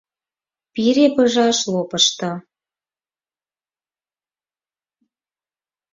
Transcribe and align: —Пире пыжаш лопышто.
—Пире 0.73 1.05
пыжаш 1.15 1.57
лопышто. 1.71 2.31